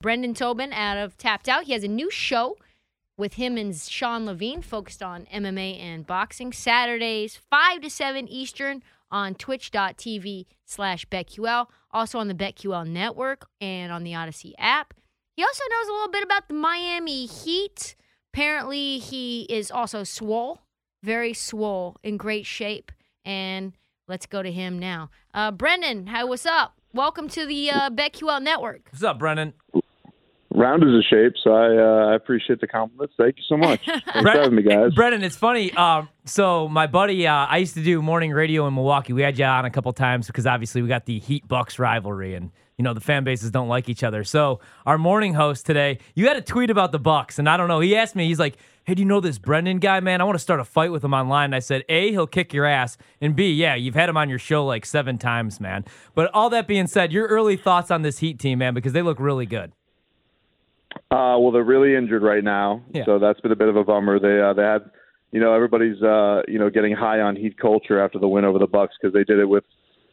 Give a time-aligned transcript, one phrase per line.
[0.00, 1.64] Brendan Tobin out of Tapped Out.
[1.64, 2.56] He has a new show
[3.16, 6.52] with him and Sean Levine focused on MMA and boxing.
[6.52, 11.66] Saturdays, 5 to 7 Eastern on twitch.tv slash BetQL.
[11.90, 14.94] Also on the BetQL network and on the Audacy app.
[15.36, 17.96] He also knows a little bit about the Miami Heat.
[18.32, 20.60] Apparently, he is also swole,
[21.02, 22.92] very swole, in great shape.
[23.24, 23.72] And
[24.06, 25.10] let's go to him now.
[25.34, 26.74] Uh, Brendan, hi, what's up?
[26.92, 28.88] Welcome to the uh, BetQL network.
[28.92, 29.54] What's up, Brendan?
[30.58, 33.14] Round is a shape, so I uh, I appreciate the compliments.
[33.16, 33.80] Thank you so much.
[33.86, 34.92] Thanks for having me, guys.
[34.94, 35.72] Brendan, it's funny.
[35.72, 39.12] Um, so my buddy, uh, I used to do morning radio in Milwaukee.
[39.12, 42.34] We had you on a couple times because obviously we got the Heat Bucks rivalry,
[42.34, 44.24] and you know the fan bases don't like each other.
[44.24, 47.68] So our morning host today, you had a tweet about the Bucks, and I don't
[47.68, 47.80] know.
[47.80, 50.20] He asked me, he's like, "Hey, do you know this Brendan guy, man?
[50.20, 52.52] I want to start a fight with him online." And I said, "A, he'll kick
[52.52, 55.84] your ass, and B, yeah, you've had him on your show like seven times, man."
[56.14, 59.02] But all that being said, your early thoughts on this Heat team, man, because they
[59.02, 59.72] look really good.
[61.10, 63.04] Uh, well, they're really injured right now, Yeah.
[63.04, 64.18] so that's been a bit of a bummer.
[64.18, 64.90] They uh, they had,
[65.32, 68.58] you know, everybody's uh, you know getting high on Heat culture after the win over
[68.58, 69.64] the Bucks because they did it with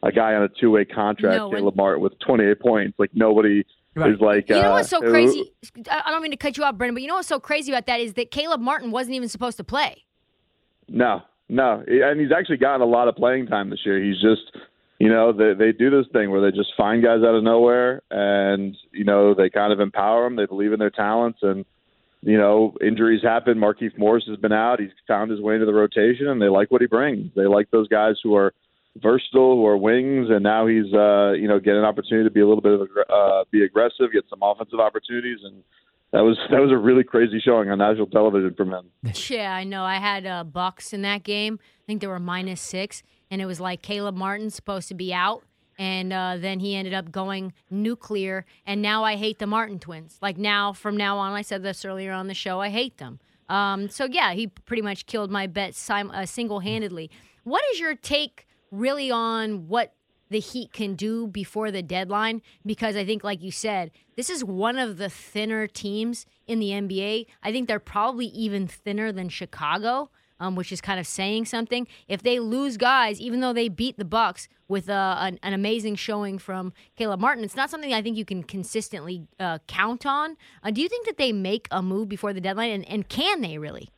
[0.02, 2.98] a guy on a two way contract, No, Caleb Martin, with 28 points.
[2.98, 3.64] Like nobody
[3.94, 4.12] Right.
[4.12, 4.48] is like.
[4.50, 5.50] You know uh, what's so crazy?
[5.90, 7.72] I I don't mean to cut you off, Brendan, but you know what's so crazy
[7.72, 10.04] about that is that Caleb Martin wasn't even supposed to play.
[10.88, 14.00] No, no, and he's actually gotten a lot of playing time this year.
[14.02, 14.54] He's just,
[14.98, 18.02] you know, they they do this thing where they just find guys out of nowhere,
[18.10, 20.36] and you know they kind of empower them.
[20.36, 21.64] They believe in their talents, and
[22.22, 23.58] you know injuries happen.
[23.58, 24.80] Markieff Morris has been out.
[24.80, 27.30] He's found his way into the rotation, and they like what he brings.
[27.34, 28.54] They like those guys who are
[29.02, 32.40] versatile, who are wings, and now he's uh, you know getting an opportunity to be
[32.40, 35.62] a little bit of aggr- uh, be aggressive, get some offensive opportunities, and
[36.12, 38.90] that was that was a really crazy showing on national television from him.
[39.28, 39.84] Yeah, I know.
[39.84, 41.58] I had uh, Bucks in that game.
[41.60, 45.12] I think they were minus six, and it was like Caleb Martin's supposed to be
[45.12, 45.42] out,
[45.78, 48.46] and uh, then he ended up going nuclear.
[48.66, 50.18] And now I hate the Martin twins.
[50.22, 52.60] Like now, from now on, I said this earlier on the show.
[52.60, 53.20] I hate them.
[53.48, 57.10] Um, so yeah, he pretty much killed my bet sim- uh, single handedly.
[57.44, 59.92] What is your take really on what
[60.28, 64.42] the Heat can do before the deadline because I think, like you said, this is
[64.42, 67.26] one of the thinner teams in the NBA.
[67.42, 70.10] I think they're probably even thinner than Chicago,
[70.40, 71.86] um, which is kind of saying something.
[72.08, 75.96] If they lose guys, even though they beat the Bucks with uh, an, an amazing
[75.96, 80.36] showing from Caleb Martin, it's not something I think you can consistently uh, count on.
[80.62, 83.40] Uh, do you think that they make a move before the deadline, and, and can
[83.40, 83.90] they really?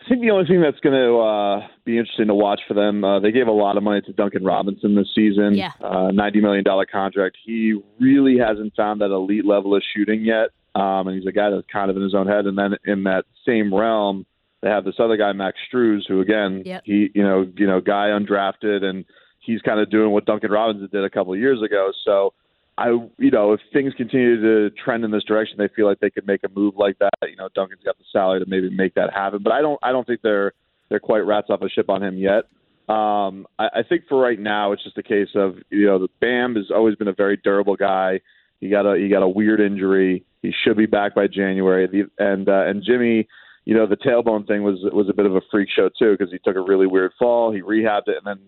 [0.00, 3.02] I think the only thing that's going to uh, be interesting to watch for them,
[3.04, 5.70] uh, they gave a lot of money to Duncan Robinson this season, Yeah.
[5.80, 7.38] uh, $90 million contract.
[7.42, 10.50] He really hasn't found that elite level of shooting yet.
[10.74, 12.44] Um, and he's a guy that's kind of in his own head.
[12.44, 14.26] And then in that same realm,
[14.64, 16.82] they have this other guy, Max Strus, who again, Yep.
[16.86, 19.04] he, you know, you know, guy undrafted and
[19.40, 21.92] he's kind of doing what Duncan Robinson did a couple of years ago.
[22.02, 22.32] So
[22.78, 22.88] I,
[23.18, 26.26] you know, if things continue to trend in this direction, they feel like they could
[26.26, 27.12] make a move like that.
[27.28, 29.92] You know, Duncan's got the salary to maybe make that happen, but I don't, I
[29.92, 30.52] don't think they're
[30.88, 32.44] they're quite rats off a ship on him yet.
[32.88, 36.08] Um, I, I think for right now, it's just a case of you know, the
[36.20, 38.20] Bam has always been a very durable guy.
[38.60, 40.24] He got a he got a weird injury.
[40.40, 41.86] He should be back by January.
[41.86, 43.28] The, and uh, and Jimmy,
[43.64, 46.32] you know, the tailbone thing was was a bit of a freak show too because
[46.32, 47.52] he took a really weird fall.
[47.52, 48.40] He rehabbed it and then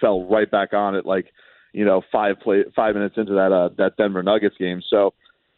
[0.00, 1.26] fell right back on it like
[1.72, 4.82] you know five play five minutes into that uh, that Denver Nuggets game.
[4.88, 5.12] So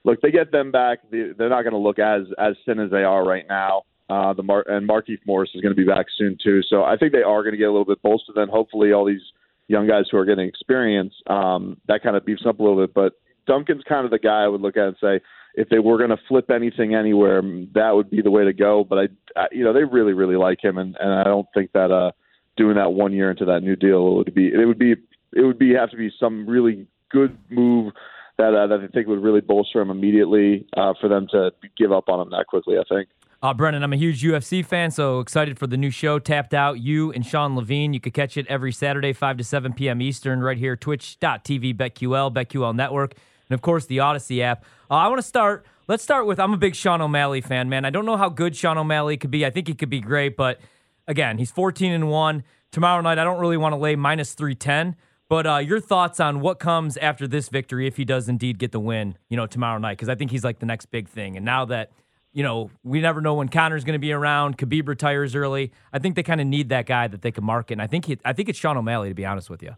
[0.05, 0.99] look, they get them back.
[1.11, 3.83] They, they're not going to look as as thin as they are right now.
[4.11, 6.61] Uh, the Mar- and Markieff Morris is going to be back soon too.
[6.69, 8.35] So I think they are going to get a little bit bolstered.
[8.35, 9.23] Then hopefully all these
[9.69, 12.93] young guys who are getting experience um, that kind of beefs up a little bit.
[12.93, 13.15] But
[13.47, 15.21] Duncan's kind of the guy I would look at and say
[15.55, 17.41] if they were going to flip anything anywhere,
[17.75, 18.85] that would be the way to go.
[18.85, 21.73] But I, I you know, they really really like him, and and I don't think
[21.73, 22.13] that uh,
[22.57, 24.93] doing that one year into that new deal would be it would be
[25.33, 27.93] it would be have to be some really good move
[28.39, 31.93] that uh, that I think would really bolster him immediately uh, for them to give
[31.93, 32.77] up on him that quickly.
[32.79, 33.09] I think.
[33.43, 36.81] Uh, Brennan, I'm a huge UFC fan, so excited for the new show, Tapped Out.
[36.81, 37.93] You and Sean Levine.
[37.93, 40.01] You could catch it every Saturday, 5 to 7 p.m.
[40.01, 43.13] Eastern, right here, twitch.tv, BetQL, BetQL Network,
[43.51, 44.65] and of course, the Audacy app.
[44.95, 47.85] Uh, I want to start, let's start with I'm a big Sean O'Malley fan, man.
[47.85, 49.45] I don't know how good Sean O'Malley could be.
[49.45, 50.61] I think he could be great, but
[51.09, 52.45] again, he's 14 and 1.
[52.71, 54.95] Tomorrow night, I don't really want to lay minus 310.
[55.29, 58.71] But uh, your thoughts on what comes after this victory if he does indeed get
[58.71, 59.95] the win, you know, tomorrow night?
[59.95, 61.37] Because I think he's like the next big thing.
[61.37, 61.91] And now that
[62.33, 64.59] you know, we never know when Conor's going to be around.
[64.59, 65.73] Khabib retires early.
[65.93, 67.75] I think they kind of need that guy that they can market.
[67.75, 69.75] And I think he, I think it's Sean O'Malley to be honest with you.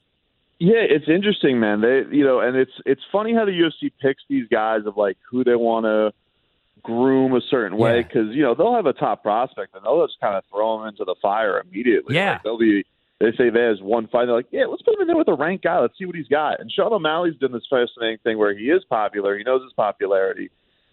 [0.58, 1.80] Yeah, it's interesting, man.
[1.82, 5.18] They, you know, and it's it's funny how the UFC picks these guys of like
[5.30, 6.12] who they want to
[6.82, 8.02] groom a certain way Yeah.
[8.02, 10.88] because you know they'll have a top prospect and they'll just kind of throw them
[10.88, 12.14] into the fire immediately.
[12.14, 12.32] Yeah.
[12.32, 12.84] like, they'll be
[13.18, 14.26] they say there's one fight.
[14.26, 15.78] They're like, yeah, let's put him in there with a ranked guy.
[15.80, 16.60] Let's see what he's got.
[16.60, 19.36] And Sean O'Malley's done this fascinating thing where he is popular.
[19.38, 20.50] He knows his popularity,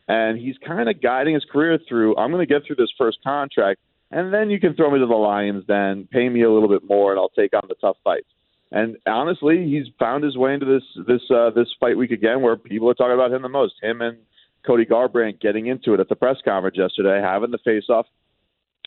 [0.08, 2.16] and he's kind of guiding his career through.
[2.18, 5.06] I'm going to get through this first contract, and then you can throw me to
[5.06, 5.66] the Lions.
[5.68, 8.28] Then pay me a little bit more, and I'll take on the tough fights.
[8.74, 12.58] And honestly, he's found his way into this this uh, this fight week again, where
[12.58, 13.76] people are talking about him the most.
[13.84, 14.18] Him and
[14.66, 18.08] Cody Garbrandt getting into it at the press conference yesterday, having the face off,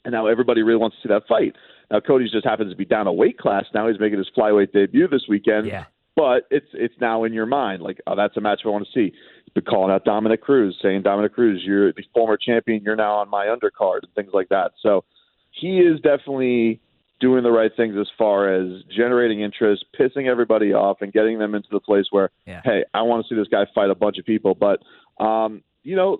[0.04, 1.54] and now everybody really wants to see that fight.
[1.88, 3.64] Now Cody's just happens to be down a weight class.
[3.72, 5.68] Now he's making his flyweight debut this weekend.
[5.68, 5.84] Yeah.
[6.16, 8.92] But it's it's now in your mind like, oh, that's a match I want to
[8.92, 9.14] see.
[9.44, 13.16] He's been calling out Dominick Cruz, saying Dominick Cruz, you're the former champion, you're now
[13.16, 14.72] on my undercard, and things like that.
[14.82, 15.04] So
[15.52, 16.80] he is definitely
[17.20, 21.54] doing the right things as far as generating interest, pissing everybody off, and getting them
[21.54, 22.60] into the place where, yeah.
[22.64, 24.54] hey, I want to see this guy fight a bunch of people.
[24.54, 24.80] But
[25.22, 26.18] um, you know,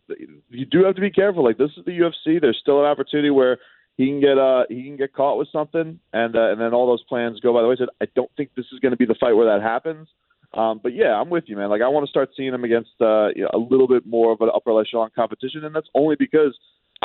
[0.49, 1.45] you do have to be careful.
[1.45, 2.41] Like this is the UFC.
[2.41, 3.59] There's still an opportunity where
[3.97, 6.87] he can get uh he can get caught with something, and uh, and then all
[6.87, 7.89] those plans go by the wayside.
[8.01, 10.09] I don't think this is going to be the fight where that happens.
[10.55, 11.69] Um, but yeah, I'm with you, man.
[11.69, 14.33] Like I want to start seeing him against uh, you know, a little bit more
[14.33, 16.57] of an upper echelon competition, and that's only because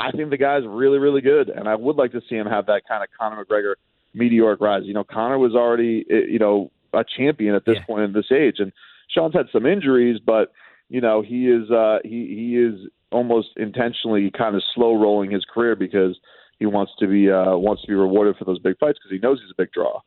[0.07, 2.65] I think the guy's really, really good, and I would like to see him have
[2.67, 3.73] that kind of Conor McGregor
[4.13, 4.83] meteoric rise.
[4.85, 7.85] You know, Conor was already eh, you know a champion at this Yeah.
[7.85, 8.71] point in this age, and
[9.09, 10.51] Sean's had some injuries, but
[10.89, 15.43] you know he is uh, he he is almost intentionally kind of slow rolling his
[15.45, 16.17] career because
[16.59, 19.19] he wants to be uh, wants to be rewarded for those big fights because he
[19.19, 19.99] knows he's a big draw.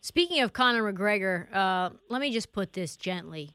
[0.00, 3.50] Speaking of Conor McGregor, uh, let me just put this gently.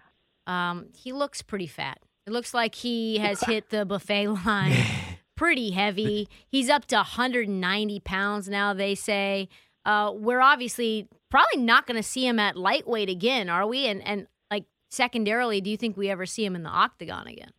[0.47, 1.99] Um, he looks pretty fat.
[2.25, 4.75] It looks like he has hit the buffet line
[5.39, 6.27] pretty heavy.
[6.49, 9.47] He's up to 190 pounds now, they say.
[9.85, 13.87] Uh, we're obviously probably not going to see him at lightweight again, are we?
[13.87, 17.51] And, and like, secondarily, do you think we ever see him in the octagon again?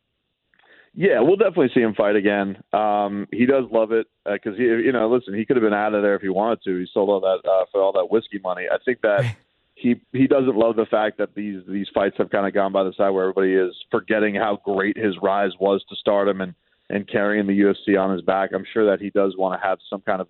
[0.92, 2.62] Yeah, we'll definitely see him fight again.
[2.72, 5.94] Um, he does love it because he, you know, listen, he could have been out
[5.94, 6.78] of there if he wanted to.
[6.78, 8.64] He sold all that uh, for all that whiskey money.
[8.70, 9.36] I think that
[9.74, 12.82] he he doesn't love the fact that these these fights have kind of gone by
[12.82, 16.54] the side where everybody is forgetting how great his rise was to stardom and
[16.90, 18.50] and carrying the UFC on his back.
[18.54, 20.28] I'm sure that he does want to have some kind of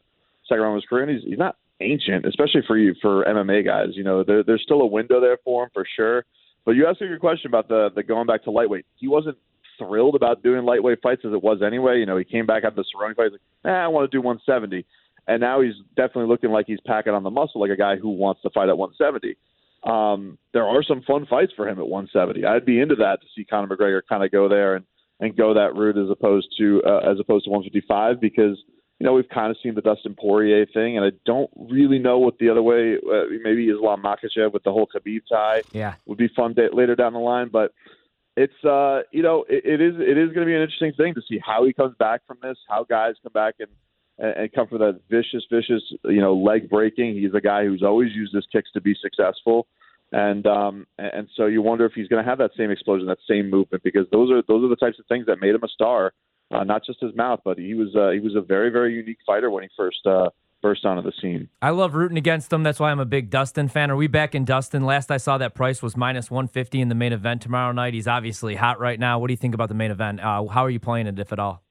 [0.48, 3.64] second round of his career, and he's he's not ancient, especially for you for MMA
[3.64, 3.88] guys.
[3.92, 6.24] You know, there, there's still a window there for him for sure.
[6.64, 8.86] But you asked a good question about the the going back to lightweight.
[8.96, 9.38] He wasn't
[9.78, 11.98] thrilled about doing lightweight fights as it was anyway.
[11.98, 13.32] You know, he came back after the Cerrone fight.
[13.32, 13.32] He's
[13.64, 14.84] like, eh, I want to do 170.
[15.26, 18.10] And now he's definitely looking like he's packing on the muscle like a guy who
[18.10, 19.36] wants to fight at 170.
[19.82, 22.44] Um, there are some fun fights for him at 170.
[22.44, 24.84] I'd be into that to see Conor McGregor kind of go there and,
[25.20, 28.58] and go that route as opposed to uh, as opposed to 155 because
[28.98, 32.18] you know we've kind of seen the Dustin Poirier thing, and I don't really know
[32.18, 32.96] what the other way.
[32.96, 35.94] Uh, maybe Islam Makhachev with the whole Khabib tie Yeah.
[36.06, 37.48] would be fun da- later down the line.
[37.52, 37.72] But
[38.36, 41.14] it's uh, you know it, it is it is going to be an interesting thing
[41.14, 43.68] to see how he comes back from this, how guys come back and
[44.18, 47.14] and, and come from that vicious, vicious you know leg breaking.
[47.14, 49.66] He's a guy who's always used his kicks to be successful.
[50.12, 53.18] And um, and so you wonder if he's going to have that same explosion, that
[53.28, 55.68] same movement, because those are those are the types of things that made him a
[55.68, 56.12] star.
[56.52, 59.18] Uh, not just his mouth, but he was uh, he was a very very unique
[59.24, 60.28] fighter when he first uh,
[60.62, 61.48] burst onto the scene.
[61.62, 62.64] I love rooting against them.
[62.64, 63.90] That's why I'm a big Dustin fan.
[63.90, 64.84] Are we back in Dustin?
[64.84, 67.94] Last I saw that price was minus 150 in the main event tomorrow night.
[67.94, 69.20] He's obviously hot right now.
[69.20, 70.20] What do you think about the main event?
[70.20, 71.62] Uh, how are you playing it, if at all?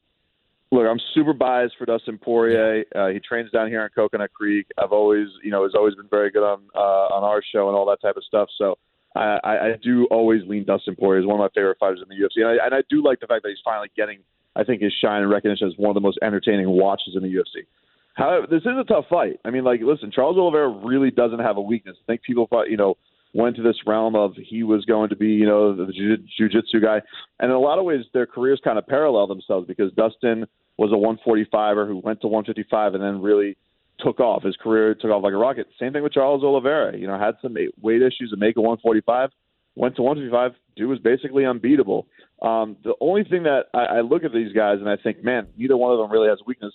[0.71, 2.85] Look, I'm super biased for Dustin Poirier.
[2.95, 4.67] Uh, he trains down here in Coconut Creek.
[4.77, 7.75] I've always, you know, has always been very good on uh, on our show and
[7.75, 8.49] all that type of stuff.
[8.55, 8.77] So
[9.15, 11.21] I, I, I do always lean Dustin Poirier.
[11.21, 13.19] He's one of my favorite fighters in the UFC, and I, and I do like
[13.19, 14.19] the fact that he's finally getting,
[14.55, 17.29] I think, his shine and recognition as one of the most entertaining watches in the
[17.29, 17.65] UFC.
[18.13, 19.39] However, this is a tough fight.
[19.45, 21.97] I mean, like, listen, Charles Oliveira really doesn't have a weakness.
[22.03, 22.95] I think people thought, you know,
[23.33, 26.79] went to this realm of he was going to be, you know, the jiu- jiu-jitsu
[26.81, 27.01] guy.
[27.39, 30.45] And in a lot of ways, their careers kind of parallel themselves because Dustin
[30.77, 33.57] was a 145er who went to 155 and then really
[33.99, 34.43] took off.
[34.43, 35.67] His career took off like a rocket.
[35.79, 36.97] Same thing with Charles Oliveira.
[36.97, 39.29] You know, had some weight issues to make a 145,
[39.75, 40.59] went to 155.
[40.75, 42.07] Dude was basically unbeatable.
[42.41, 45.47] Um, the only thing that I, I look at these guys and I think, man,
[45.57, 46.73] neither one of them really has weakness.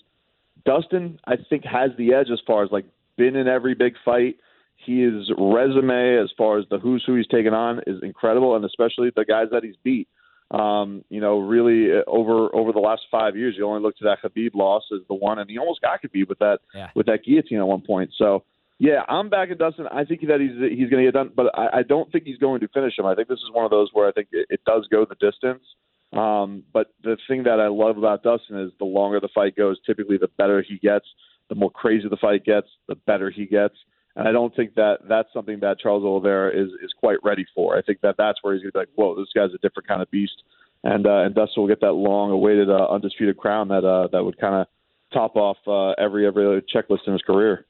[0.67, 2.85] Dustin, I think, has the edge as far as like
[3.17, 4.37] been in every big fight.
[4.77, 9.11] His resume, as far as the who's who he's taken on, is incredible, and especially
[9.15, 10.09] the guys that he's beat.
[10.51, 14.05] Um, you know, really uh, over over the last five years, you only look to
[14.05, 16.91] that Khabib loss as the one, and he almost got Khabib with that Yeah.
[16.95, 18.11] with that guillotine at one point.
[18.19, 18.45] So,
[18.79, 19.87] yeah, I'm back at Dustin.
[19.91, 22.39] I think that he's he's going to get done, but I, I don't think he's
[22.39, 23.07] going to finish him.
[23.07, 25.15] I think this is one of those where I think it, it does go the
[25.15, 25.65] distance.
[26.13, 29.79] Um, but the thing that I love about Dustin is the longer the fight goes,
[29.85, 31.07] typically the better he gets,
[31.49, 33.75] the more crazy the fight gets, the better he gets.
[34.17, 37.77] And I don't think that that's something that Charles Oliveira is is quite ready for.
[37.77, 39.89] I think that that's where he's going to be like, whoa, this guy's a different
[39.89, 40.43] kind of beast.
[40.85, 44.55] And uh, and will get that long-awaited uh, undisputed crown that uh, that would kind
[44.55, 44.67] of
[45.13, 47.67] top off uh, every every checklist in his career.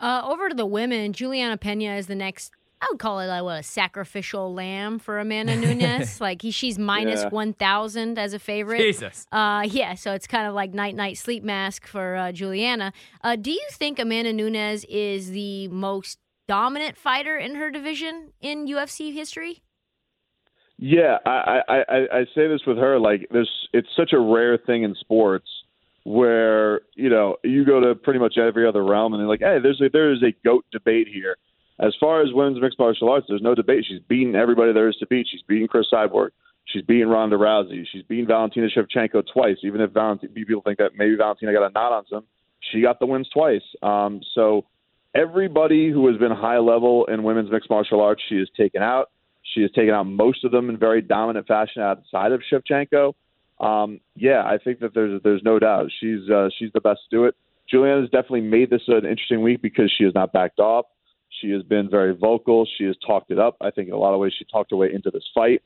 [0.00, 2.52] Uh, over to the women, Julianna Peña is the next.
[2.82, 6.20] I would call it like what a sacrificial lamb for Amanda Nunes.
[6.20, 7.28] like he, she's minus Yeah.
[7.28, 8.78] one thousand as a favorite.
[8.78, 9.26] Jesus.
[9.30, 12.92] Uh, yeah, so it's kind of like night night sleep mask for uh, Julianna.
[13.22, 16.18] Uh, do you think Amanda Nunes is the most
[16.48, 19.62] dominant fighter in her division in UFC history?
[20.78, 24.56] Yeah, I, I, I, I say this with her like there's it's such a rare
[24.56, 25.46] thing in sports
[26.04, 29.58] where you know you go to pretty much every other realm and they're like, hey,
[29.62, 31.36] there's a, there is a goat debate here.
[31.80, 33.86] As far as women's mixed martial arts, there's no debate.
[33.88, 35.26] She's beaten everybody there is to beat.
[35.30, 36.30] She's beaten Cris Cyborg.
[36.66, 37.84] She's beaten Ronda Rousey.
[37.90, 39.56] She's beaten Valentina Shevchenko twice.
[39.62, 42.24] Even if Valentina, people think that maybe Valentina got a nod on some,
[42.70, 43.62] she got the wins twice.
[43.82, 44.66] Um, so
[45.14, 49.10] everybody who has been high level in women's mixed martial arts, she has taken out.
[49.54, 53.14] She has taken out most of them in very dominant fashion outside of Shevchenko.
[53.58, 57.16] Um, yeah, I think that there's there's no doubt she's uh, she's the best to
[57.16, 57.34] do it.
[57.72, 60.86] Has definitely made this an interesting week because she has not backed off.
[61.40, 62.66] She has been very vocal.
[62.78, 63.56] She has talked it up.
[63.60, 65.62] I think in a lot of ways she talked her way into this fight.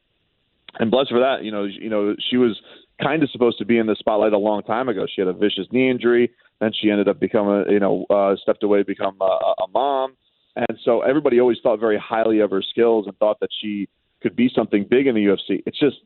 [0.78, 1.45] And bless her for that.
[1.45, 2.61] You know, you know she was
[3.02, 5.07] kind of supposed to be in the spotlight a long time ago.
[5.12, 8.62] She had a vicious knee injury, then she ended up becoming, you know, uh, stepped
[8.62, 10.16] away to become a, a mom.
[10.57, 13.88] And so everybody always thought very highly of her skills and thought that she
[14.23, 15.62] could be something big in the UFC.
[15.66, 15.97] It's just,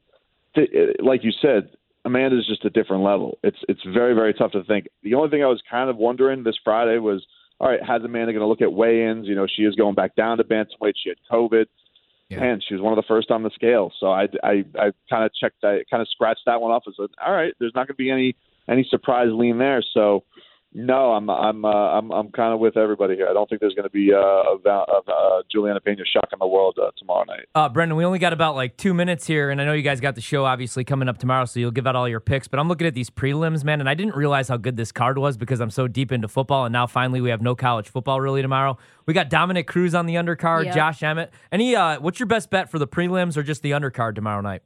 [1.00, 1.70] like you said,
[2.04, 3.38] Amanda's just a different level.
[3.42, 4.86] It's it's very very tough to think.
[5.02, 7.24] The only thing I was kind of wondering this Friday was,
[7.60, 9.26] all right, how's Amanda going to look at weigh-ins?
[9.26, 10.94] You know, she is going back down to bantamweight.
[11.02, 11.66] She had COVID,
[12.28, 12.42] Yeah.
[12.44, 13.92] and she was one of the first on the scale.
[13.98, 16.94] So I I, I kind of checked, I kind of scratched that one off and
[16.96, 18.36] said, all right, there's not going to be any
[18.68, 19.82] any surprise lean there.
[19.94, 20.24] So
[20.78, 23.26] no, I'm I'm uh, I'm I'm kind of with everybody here.
[23.28, 26.46] I don't think there's going to be uh, a, a, a Julianna Peña shocking the
[26.46, 27.46] world uh, tomorrow night.
[27.52, 30.00] Uh, Brendan, we only got about like two minutes here, and I know you guys
[30.00, 32.46] got the show obviously coming up tomorrow, so you'll give out all your picks.
[32.46, 35.18] But I'm looking at these prelims, man, and I didn't realize how good this card
[35.18, 38.20] was because I'm so deep into football, and now finally we have no college football
[38.20, 38.78] really tomorrow.
[39.04, 40.74] We got Dominick Cruz on the undercard, Yep.
[40.76, 41.32] Josh Emmett.
[41.50, 44.62] Any, uh, what's your best bet for the prelims or just the undercard tomorrow night?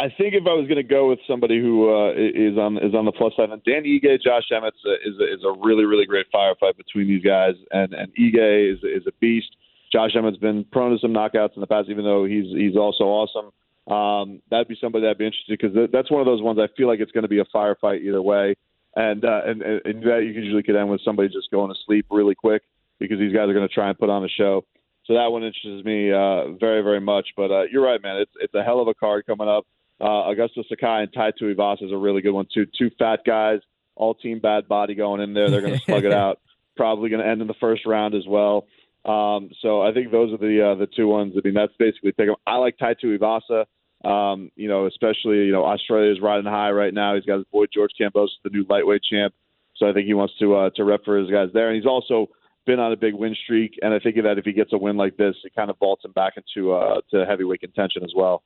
[0.00, 2.94] I think if I was going to go with somebody who uh, is on is
[2.94, 4.74] on the plus side, Dan Ige, Josh Emmett
[5.06, 8.78] is a, is a really really great firefight between these guys, and and Ige is
[8.82, 9.54] is a beast.
[9.92, 13.04] Josh Emmett's been prone to some knockouts in the past, even though he's he's also
[13.04, 13.52] awesome.
[13.86, 16.88] Um, that'd be somebody that'd be interested because that's one of those ones I feel
[16.88, 18.56] like it's going to be a firefight either way,
[18.96, 21.78] and uh, and and and that you usually could end with somebody just going to
[21.86, 22.62] sleep really quick
[22.98, 24.64] because these guys are going to try and put on a show.
[25.06, 27.28] So that one interests me uh, very very much.
[27.36, 28.16] But uh, you're right, man.
[28.16, 29.64] It's it's a hell of a card coming up.
[30.00, 32.66] Uh, Augusto Sakai and Tai Tuivasa is a really good one too.
[32.78, 33.60] Two fat guys,
[33.94, 35.50] all team bad body going in there.
[35.50, 36.40] They're going to slug it out.
[36.76, 38.66] Probably going to end in the first round as well.
[39.04, 41.34] Um, so I think those are the uh, the two ones.
[41.36, 42.36] I mean, that's basically pick 'em.
[42.46, 43.66] I like Tai Tuivasa.
[44.04, 47.14] Um, you know, especially you know Australia's riding high right now.
[47.14, 49.34] He's got his boy George Campos, the new lightweight champ.
[49.76, 51.86] So I think he wants to uh, to rep for his guys there, and he's
[51.86, 52.28] also
[52.66, 53.78] been on a big win streak.
[53.82, 56.04] And I think that if he gets a win like this, it kind of vaults
[56.04, 58.42] him back into uh, to heavyweight contention as well.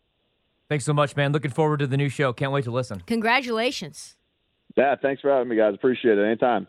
[0.68, 1.32] Thanks so much, man.
[1.32, 2.32] Looking forward to the new show.
[2.32, 3.00] Can't wait to listen.
[3.06, 4.16] Congratulations.
[4.76, 5.74] Yeah, thanks for having me, guys.
[5.74, 6.24] Appreciate it.
[6.24, 6.66] Anytime.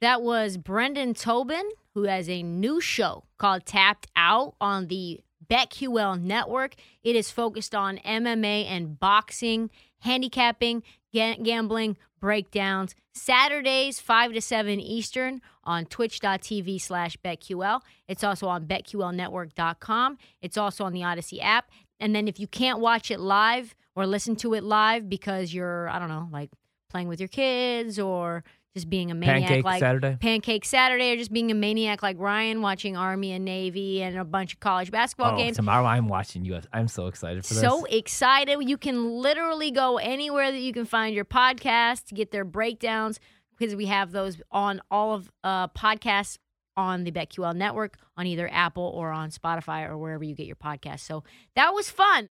[0.00, 6.20] That was Brendan Tobin, who has a new show called Tapped Out on the BetQL
[6.20, 6.74] network.
[7.02, 12.94] It is focused on MMA and boxing, handicapping, ga- gambling, breakdowns.
[13.12, 17.80] Saturdays, 5 to 7 Eastern on twitch.tv slash BetQL.
[18.08, 20.18] It's also on BetQLnetwork.com.
[20.42, 21.70] It's also on the Audacy app.
[22.00, 25.88] And then if you can't watch it live or listen to it live because you're,
[25.88, 26.50] I don't know, like
[26.90, 30.18] playing with your kids or just being a maniac Pancake like Saturday.
[30.20, 34.24] Pancake Saturday or just being a maniac like Ryan watching Army and Navy and a
[34.24, 35.56] bunch of college basketball Oh, games.
[35.56, 36.66] tomorrow I'm watching US.
[36.74, 37.62] I'm so excited for this.
[37.62, 38.58] So excited.
[38.68, 43.18] You can literally go anywhere that you can find your podcast to get their breakdowns
[43.58, 46.36] because we have those on all of uh, podcasts
[46.76, 50.56] on the BetQL network on either Apple or on Spotify or wherever you get your
[50.56, 51.00] podcasts.
[51.00, 52.24] So that was fun.